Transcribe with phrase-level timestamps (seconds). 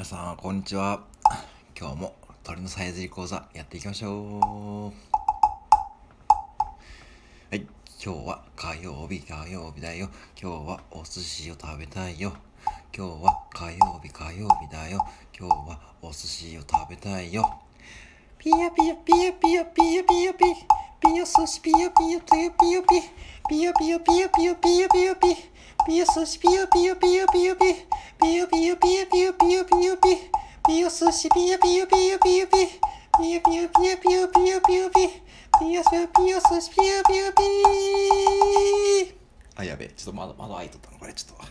[0.00, 1.02] 皆さんこんにちは。
[1.78, 4.84] 今日も鳥のさえずり講座やっていきましょう。
[7.50, 7.66] はい
[8.02, 10.08] 今日は火曜日火曜日だよ。
[10.40, 12.32] 今日はお寿司を食べたいよ。
[12.96, 15.06] 今日は火曜日火曜日だよ。
[15.38, 17.60] 今日はお寿司を食べたいよ。
[18.38, 20.38] ピヤピヤピヤピヤピヤピヤピ
[21.02, 22.86] ピヤ寿司ピヤピヤピヤピヤピ
[23.50, 25.36] ピヤピヤピヤピヤピヤピヤピ
[25.86, 27.64] ピヤ寿司ピヤピヤピヤピヤピ
[28.20, 30.08] ピヤピヤピヤピヤピヤピヤピ
[30.70, 32.52] ピヨスシピヨピヨピヨピヨピ
[33.18, 35.08] ピヨピヨピヨピヨピヨピヨピ
[35.58, 37.42] ピヤピヤ寿司ピヨピヨピ
[39.56, 41.44] あやべえちょっと窓窓開いとったのこれちょっと